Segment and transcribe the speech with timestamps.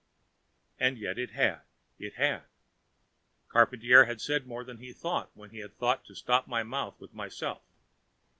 [0.79, 1.61] And yet it had
[1.99, 2.45] it had;
[3.53, 6.99] Charpantier had said more than he thought, when he thought to stop up my mouth
[6.99, 7.61] with myself.